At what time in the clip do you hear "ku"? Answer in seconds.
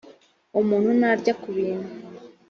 1.41-1.49